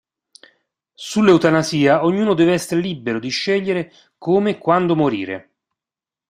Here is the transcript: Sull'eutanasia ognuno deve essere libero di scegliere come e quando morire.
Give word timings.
Sull'eutanasia 0.95 2.03
ognuno 2.03 2.33
deve 2.33 2.53
essere 2.53 2.81
libero 2.81 3.19
di 3.19 3.29
scegliere 3.29 3.93
come 4.17 4.49
e 4.53 4.57
quando 4.57 4.95
morire. 4.95 5.51